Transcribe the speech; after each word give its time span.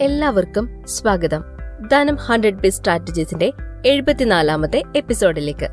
എല്ലാവർക്കും 0.00 0.82
സ്വാഗതം. 0.86 1.44
ധനം 1.92 2.14
ഹൺഡ്രഡ് 2.14 2.60
ബി 2.60 2.68
സ്ട്രാറ്റജീസിന്റെ 2.68 3.52
എഴുപത്തിനാലാമത്തെ 3.86 4.82
എപ്പിസോഡിലേക്ക്. 4.96 5.68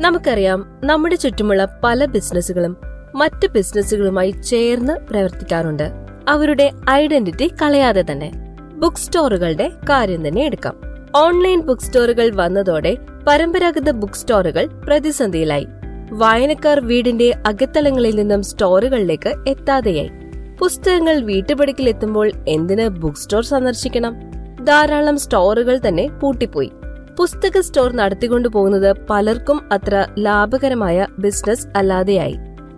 നമുക്കറിയാം 0.00 0.80
നമ്മുടെ 0.84 1.14
ചുറ്റുമുള്ള 1.14 1.80
പല 1.84 2.04
ബിസിനസ്സുകളും 2.04 2.76
മറ്റ് 3.14 3.46
ബിസിനസ്സുകളുമായി 3.50 4.30
ചേർന്ന് 4.30 4.92
പ്രവർത്തിക്കാറുണ്ട്. 4.92 5.90
അവരുടെ 6.28 6.70
ഐഡന്റിറ്റി 6.90 7.50
കളയാതെ 7.62 8.04
തന്നെ 8.10 8.32
ബുക്ക് 8.78 8.96
സ്റ്റോറുകളുടെ 8.96 9.72
കാര്യം 9.88 10.28
തന്നെ 10.28 10.44
എടുക്കാം. 10.44 10.80
ഓൺലൈൻ 11.16 11.60
ബുക്ക് 11.60 11.82
സ്റ്റോറുകൾ 11.82 12.30
വന്നതോടെ 12.34 12.96
പരമ്പരാഗത 13.26 13.90
ബുക്ക് 13.90 14.14
സ്റ്റോറുകൾ 14.14 14.66
പ്രതിസന്ധിയിലായി. 14.66 15.66
വായനക്കാർ 16.12 16.80
വീടിന്റെ 16.80 17.34
അകത്തലങ്ങളിൽ 17.46 18.16
നിന്നും 18.16 18.42
സ്റ്റോറുകളിലേക്ക് 18.42 19.34
എത്താതെയായി. 19.46 20.10
പുസ്തകങ്ങൾ 20.58 21.20
വീട്ടുപടിക്കൽ 21.20 21.88
എത്തുമ്പോൾ 21.88 22.32
എന്തിന് 22.48 22.88
ബുക്ക് 22.88 23.16
സ്റ്റോർ 23.16 23.44
സന്ദർശിക്കണം? 23.44 24.16
ധാരാളം 24.64 25.18
സ്റ്റോറുകൾ 25.18 25.80
തന്നെ 25.88 26.08
പൂട്ടിപ്പോയി. 26.08 26.70
പുസ്തക 27.18 27.60
സ്റ്റോർ 27.60 27.92
നടത്തിക്കൊണ്ടു 27.92 28.48
പോകുന്നത് 28.48 28.96
പലർക്കും 29.10 29.72
അത്ര 29.72 30.06
ലാഭകരമായ 30.18 31.06
ബിസിനസ് 31.18 31.66
അല്ലാതെയായി. 31.76 32.36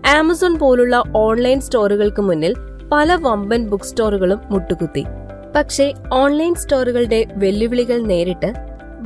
ആമസോൺ 0.08 0.58
പോലുള്ള 0.58 1.02
ഓൺലൈൻ 1.16 1.60
സ്റ്റോറുകൾക്ക് 1.60 2.22
മുന്നിൽ 2.22 2.54
പല 2.92 3.14
വമ്പൻ 3.14 3.68
ബുക്ക് 3.68 3.84
സ്റ്റോറുകളും 3.84 4.40
മുട്ടുകുത്തി. 4.50 5.04
പക്ഷേ 5.56 5.92
ഓൺലൈൻ 6.12 6.54
സ്റ്റോറുകളുടെ 6.54 7.24
വെല്ലുവിളികൾ 7.34 8.02
നേരിട്ട് 8.02 8.52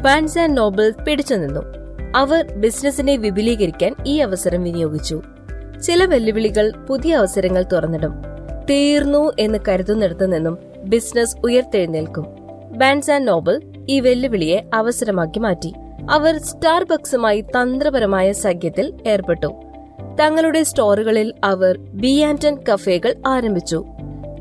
ബാൻസ് 0.02 0.38
ആൻഡ് 0.38 0.56
നോബിൾ 0.56 0.92
പിടിച്ചു 1.06 1.34
നിന്നു. 1.34 1.85
അവർ 2.16 2.52
ബിസിനസിനെ 2.52 3.16
വിപുലീകരിക്കാൻ 3.16 3.94
ഈ 4.06 4.18
അവസരം 4.18 4.62
വിനിയോഗിച്ചു. 4.62 5.22
ചില 5.86 6.04
വെല്ലുവിളികൾ 6.04 6.72
പുതിയ 6.88 7.14
അവസരങ്ങൾ 7.14 7.64
തുറന്നിടും. 7.72 8.12
തീർന്നു 8.70 9.32
എന്ന് 9.38 9.58
കരുതുന്നിടത്തു 9.68 10.24
നിന്നും 10.24 10.58
ബിസിനസ് 10.84 11.36
ഉയർത്തെഴുന്നേൽക്കും. 11.44 12.26
ബാൻസ് 12.70 13.10
ആൻഡ് 13.10 13.28
നോബൽ 13.28 13.62
ഈ 13.88 14.00
വെല്ലുവിളിയെ 14.00 14.60
അവസരമാക്കി 14.74 15.38
മാറ്റി. 15.38 15.74
അവർ 16.10 16.38
സ്റ്റാർബക്സുമായി 16.38 17.40
തന്ത്രപരമായ 17.40 18.32
സഖ്യത്തിൽ 18.32 18.94
ഏർപ്പെട്ടു. 19.06 19.54
തങ്ങളുടെ 20.20 20.62
സ്റ്റോറുകളിൽ 20.62 21.34
അവർ 21.44 21.78
ബി 21.78 22.20
ആൻഡ് 22.20 22.72
കഫേകൾ 22.72 23.14
ആരംഭിച്ചു. 23.26 23.84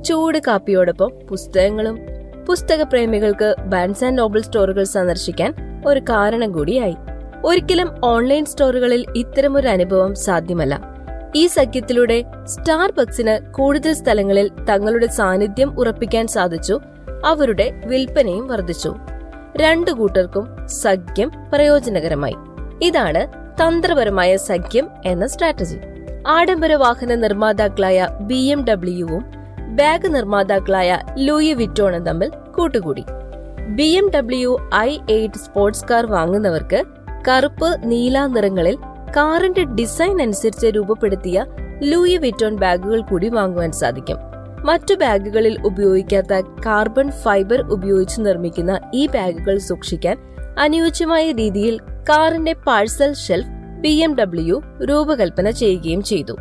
ചൂട് 0.05 0.37
കാപ്പിയോടൊപ്പം 0.47 1.11
പുസ്തകങ്ങളും 1.29 1.99
പുസ്തക 2.47 2.81
പ്രേമികൾക്ക് 2.81 3.55
ബാൻസ് 3.59 4.05
ആൻഡ് 4.05 4.17
നോബൽ 4.17 4.41
സ്റ്റോറുകൾ 4.41 4.83
സന്ദർശിക്കാൻ 4.83 5.53
ഒരു 5.87 5.99
കാരണം 5.99 6.51
കൂടിയായി. 6.51 6.95
ഒരിക്കലും 7.45 7.95
ഓൺലൈൻ 8.03 8.45
സ്റ്റോറുകളിൽ 8.45 9.05
ഇത്തരമൊരു 9.15 9.67
അനുഭവം 9.67 10.15
സാധ്യമല്ല. 10.15 10.81
ഈ 11.35 11.47
സഖ്യത്തിലൂടെ 11.47 12.23
സ്റ്റാർബക്സിന് 12.45 13.51
കൂടുതൽ 13.51 13.93
സ്ഥലങ്ങളിൽ 13.93 14.47
തങ്ങളുടെ 14.47 15.07
സാന്നിധ്യം 15.07 15.79
ഉറപ്പിക്കാൻ 15.79 16.27
സാധിച്ചു 16.27 16.79
അവരുടെ 17.25 17.81
വിൽപ്പനയും 17.85 18.47
വർദ്ധിച്ചു. 18.47 18.95
രണ്ടു 19.57 19.91
കൂട്ടർക്കും 19.91 20.67
സഖ്യം 20.67 21.31
പ്രയോജനകരമായി. 21.53 22.35
ഇതാണ് 22.83 23.27
തന്ത്രപരമായ 23.63 24.37
സഖ്യം 24.37 24.89
എന്ന 25.05 25.27
സ്ട്രാറ്റജി 25.27 25.77
ആഡംബര 26.27 26.73
വാഹന 26.73 27.15
നിർമ്മാതാക്കളായ 27.15 28.07
ബി 28.21 28.35
എം 28.35 28.65
ഡബ്ല്യുവും 28.65 29.25
ബാഗ് 29.75 30.15
നിർമ്മാതാക്കളായ 30.15 30.99
ലൂയി 31.17 31.53
വിറ്റോണും 31.53 32.03
തമ്മിൽ 32.03 32.29
കൂട്ടുകൂടി. 32.29 33.03
B 33.67 33.83
M 33.83 34.11
W 34.15 34.69
I 34.75 34.97
eight 35.09 35.35
sports 35.35 35.85
car 35.91 36.05
വാങ്ങുന്നവർക്ക് 36.05 36.94
കറുപ്പ് 37.27 37.69
നീല 37.83 38.25
നിറങ്ങളിൽ 38.25 38.75
കാറിന്റെ 39.17 39.63
ഡിസൈൻ 39.63 40.21
അനുസരിച്ച് 40.21 40.67
രൂപപ്പെടുത്തിയ 40.67 41.45
ലൂയി 41.83 42.17
വിറ്റോൺ 42.17 42.55
ബാഗുകൾ 42.55 43.01
കൂടി 43.01 43.29
വാങ്ങുവാൻ 43.29 43.71
സാധിക്കും. 43.71 44.17
മറ്റു 44.65 44.93
ബാഗുകളിൽ 44.93 45.57
ഉപയോഗിക്കാത്ത 45.65 46.41
കാർബൺ 46.65 47.11
ഫൈബർ 47.11 47.61
ഉപയോഗിച്ച് 47.61 48.21
നിർമ്മിക്കുന്ന 48.21 48.79
ഈ 48.93 49.07
ബാഗുകൾ 49.07 49.57
സൂക്ഷിക്കാൻ 49.57 50.17
അനുയോജ്യമായ 50.59 51.31
രീതിയിൽ 51.31 51.79
കാറിന്റെ 52.09 52.53
parcel 52.53 53.13
shelf 53.13 53.81
B 53.81 53.89
M 53.89 54.15
W 54.15 54.61
രൂപകൽപ്പന 54.89 55.49
ചെയ്യുകയും 55.49 56.03
ചെയ്തു. 56.03 56.33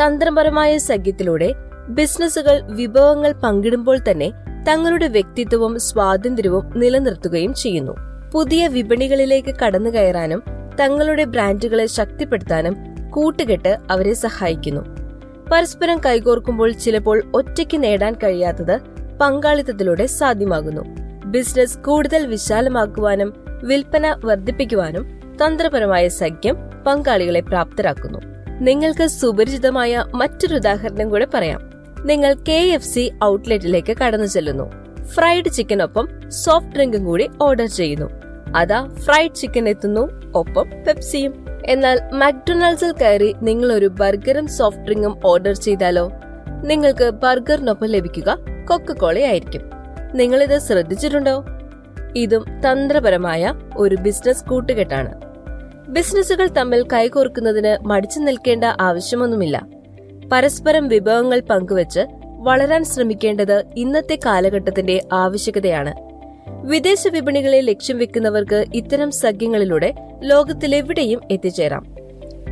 തന്ത്രപരമായ 0.00 0.78
സഖ്യത്തിലൂടെ 0.78 1.54
ബിസിനസ്സുകൾ 1.88 2.60
വിഭവങ്ങൾ 2.60 3.32
പങ്കിടുമ്പോൾ 3.32 3.98
തന്നെ 4.10 4.32
തങ്ങളുടെ 4.68 5.08
വ്യക്തിത്വവും 5.08 5.78
സ്വാതന്ത്ര്യവും 5.78 6.72
നിലനിർത്തുകയും 6.76 7.54
ചെയ്യുന്നു. 7.54 8.13
പുതിയ 8.34 8.68
വിപണികളിലേക്ക് 8.68 9.54
കടന്നു 9.54 9.90
കയറാനും 9.90 10.42
തങ്ങളുടെ 10.80 11.24
ബ്രാൻഡുകളെ 11.24 11.86
ശക്തിപ്പെടുത്താനും 11.86 12.76
കൂട്ടുകെട്ട് 13.10 13.78
അവരെ 13.90 14.14
സഹായിക്കുന്നു. 14.14 14.80
പരസ്പരം 15.52 16.00
കൈകോർക്കുമ്പോൾ 16.06 16.72
ചിലപ്പോൾ 16.72 17.22
ഒറ്റയ്ക്ക് 17.34 17.82
നേടാൻ 17.82 18.14
കഴിയാത്തത് 18.14 18.80
പങ്കാളിത്തത്തിലൂടെ 19.20 20.06
സാധ്യമാകുന്നു. 20.06 20.82
ബിസിനസ് 21.24 21.78
കൂടുതൽ 21.78 22.26
വിശാലമാക്കുവാനും 22.26 23.34
വിൽപ്പന 23.64 24.16
വർദ്ധിപ്പിക്കുവാനും 24.24 25.20
തന്ത്രപരമായ 25.44 26.08
സഖ്യം 26.08 26.56
പങ്കാളികളെ 26.86 27.40
പ്രാപ്തരാക്കുന്നു. 27.40 28.18
നിങ്ങൾക്ക് 28.60 29.06
സുപരിചിതമായ 29.06 30.04
മറ്റൊരു 30.14 30.54
ഉദാഹരണം 30.54 31.08
കൂടെ 31.08 31.26
പറയാം. 31.34 31.70
നിങ്ങൾ 32.04 32.34
കെ 32.34 32.60
എഫ് 32.74 32.86
സി 32.86 33.12
ഔട്ട്ലെറ്റിലേക്ക് 33.24 33.96
കടന്നു 33.96 34.26
ചെല്ലുന്നു. 34.26 34.72
ഫ്രൈഡ് 35.04 35.48
ചിക്കനൊപ്പം 35.50 36.08
സോഫ്റ്റ് 36.28 36.74
ഡ്രിങ്കും 36.74 37.04
കൂടി 37.04 37.30
ഓർഡർ 37.42 37.66
ചെയ്യുന്നു. 37.66 38.23
അതാ 38.54 38.88
ഫ്രൈഡ് 38.98 39.34
ചിക്കൻ 39.34 39.68
എത്തുന്നു 39.68 40.32
ഒപ്പം 40.34 40.70
പെപ്സിയും 40.88 41.44
എന്നാൽ 41.66 42.00
മക്ഡൊണാൾഡ്സിൽ 42.12 42.92
കയറി 42.92 43.34
നിങ്ങൾ 43.42 43.72
ഒരു 43.72 43.86
ബർഗറും 43.86 44.46
സോഫ്റ്റ് 44.46 44.84
ഡ്രിങ്കും 44.84 45.20
ഓർഡർ 45.24 45.54
ചെയ്താലോ? 45.54 46.12
നിങ്ങൾക്ക് 46.62 47.10
ബർഗറിനൊപ്പം 47.10 47.86
ലഭിക്കുക 47.86 48.38
കൊക്കക്കോളയായിരിക്കും 48.68 49.60
നിങ്ങളിത് 50.14 50.58
ശ്രദ്ധിച്ചിട്ടുണ്ടോ? 50.58 51.44
ഇതും 52.16 52.44
തന്ത്രപരമായ 52.60 53.54
ഒരു 53.76 53.94
ബിസിനസ് 53.94 54.44
കൂട്ടുകെട്ടാണ്. 54.44 55.20
ബിസിനസ്സുകൾ 55.88 56.46
തമ്മിൽ 56.46 56.88
കൈകോർക്കുന്നതിന് 56.92 57.84
മടിച്ചു 57.86 58.20
നിൽക്കേണ്ട 58.20 58.64
ആവശ്യമൊന്നുമില്ല. 58.80 59.66
പരസ്പരം 60.32 60.88
വിഭവങ്ങൾ 60.88 61.40
പങ്കുവച്ച് 61.40 62.00
വളരാൻ 62.42 62.84
ശ്രമിക്കേണ്ടത് 62.84 63.64
ഇന്നത്തെ 63.76 64.18
കാലഘട്ടത്തിന്റെ 64.26 65.00
ആവശ്യകതയാണ്. 65.12 66.13
വിദേശ 66.48 67.08
വിപണികളെ 67.08 67.60
ലക്ഷ്യം 67.60 67.98
വെക്കുന്നവർക്ക് 67.98 68.64
ഇത്തരം 68.74 69.10
സഖ്യങ്ങളിലൂടെ 69.10 69.94
ലോകത്തിലെവിടെയും 70.22 71.20
എത്തിച്ചേരാം. 71.30 71.84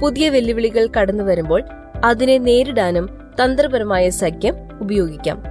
പുതിയ 0.00 0.28
വെല്ലുവിളികൾ 0.28 0.88
കടന്നു 1.00 1.24
വരുമ്പോൾ 1.24 1.62
അതിനെ 2.04 2.38
നേരിടാനും 2.38 3.06
തന്ത്രപരമായ 3.42 4.10
സഖ്യം 4.10 4.54
ഉപയോഗിക്കാം. 4.80 5.42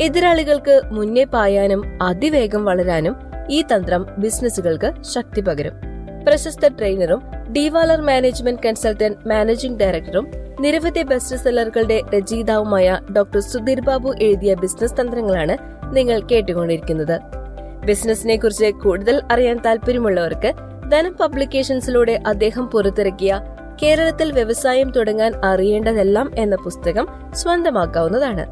എതിരാളികൾക്ക് 0.00 0.80
മുന്നേ 0.92 1.24
പായാനും 1.24 1.98
അതിവേഗം 2.02 2.64
വളരാനും 2.64 3.16
ഈ 3.50 3.62
തന്ത്രം 3.62 4.06
ബിസിനസ്സുകൾക്ക് 4.18 5.02
ശക്തി 5.02 5.40
പകരും. 5.40 5.72
പ്രശസ്ത 6.24 6.68
ട്രെയിനറും 6.68 7.20
ഡിവാലർ 7.52 8.00
മാനേജ്മെന്റ് 8.00 8.60
കൺസൾട്ടന്റ് 8.66 9.28
മാനേജിംഗ് 9.28 9.78
ഡയറക്ടറും 9.78 10.30
നിരവധി 10.60 11.02
ബെസ്റ്റ് 11.02 11.36
സെല്ലറുകളുടെ 11.36 12.02
രചയിതാവുമായ 12.14 12.98
ഡോക്ടർ 13.16 13.40
സുധീർ 13.40 13.80
ബാബു 13.80 14.14
എഴുതിയ 14.20 14.54
ബിസിനസ് 14.54 14.94
തന്ത്രങ്ങളാണ് 14.94 15.56
നിങ്ങൾ 15.96 16.20
കേട്ടുകൊണ്ടിരിക്കുന്നത്. 16.20 17.39
ബിസിനസിനെ 17.84 18.36
കുറിച്ച് 18.36 18.66
കൂടുതൽ 18.66 19.22
അറിയാൻ 19.32 19.60
താല്പര്യമുള്ളവർക്ക് 19.66 20.52
ധനം 20.90 21.12
പബ്ലിക്കേഷൻസിലൂടെ 21.12 22.22
അദ്ദേഹം 22.26 22.66
പുറത്തിറക്കിയ 22.66 23.40
കേരളത്തിൽ 23.82 24.32
വ്യവസായം 24.32 24.90
തുടങ്ങാൻ 24.90 25.32
അറിയേണ്ടതെല്ലാം 25.44 26.30
എന്ന 26.38 26.56
പുസ്തകം 26.56 27.08
സ്വന്തമാക്കാവുന്നതാണ്. 27.32 28.46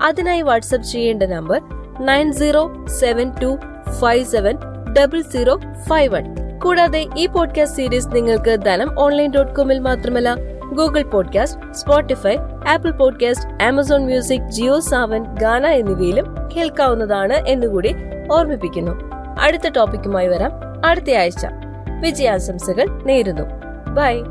അതിനായി 0.00 0.42
വാട്സ്ആപ്പ് 0.42 0.86
ചെയ്യേണ്ട 0.86 1.22
number 1.22 1.60
nine 2.00 2.32
zero 2.32 2.86
seven 2.86 3.32
two 3.42 3.58
five 4.00 4.24
seven 4.24 4.56
double 4.98 5.20
zero 5.20 5.60
five 5.88 6.14
one. 6.14 6.24
കൂടാതെ 6.58 7.06
ഈ 7.16 7.26
പോഡ്കാസ്റ്റ് 7.26 7.76
സീരീസ് 7.76 8.08
നിങ്ങൾക്ക് 8.12 8.60
ധനം 8.60 9.00
ഓൺലൈൻ 9.00 9.32
ഡോട്ട് 9.36 9.54
കോമിൽ 9.54 9.78
മാത്രമല്ല 9.78 10.34
Google 10.74 11.02
podcast 11.02 11.74
Spotify 11.74 12.36
Apple 12.68 12.90
podcast 12.90 13.64
Amazon 13.64 14.04
music 14.04 14.50
Jio 14.50 14.80
Saavn 14.80 15.34
Gaana 15.34 15.66
എന്നിവയിലും 15.66 16.34
കേൾക്കാവുന്നതാണ് 16.56 17.32
എന്നുകൂടി 17.32 17.94
ഓർമ്മിപ്പിക്കുന്നു. 18.32 18.92
അടുത്ത 19.40 19.68
ടോപ്പിക്കുമായി 19.68 20.28
വരാം. 20.28 20.52
അടുത്ത 20.84 21.10
ആഴ്ച 21.10 21.46
വിജയാശംസകൾ 22.00 23.02
നേരുന്നു. 23.02 23.42
ബൈ 23.94 24.22